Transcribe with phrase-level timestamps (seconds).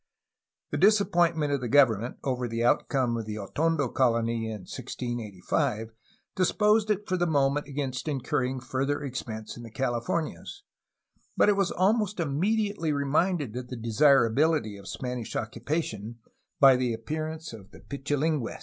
[0.71, 5.91] The disappointment of the government over the outcome of the Atondo colony in 1685
[6.35, 10.61] disposed it for the moment against incurring further expense in the Calif ornias,
[11.37, 16.17] but it was almost immediately reminded of the desirability of Spanish occupation
[16.59, 18.57] by the appearance of Pichilingues.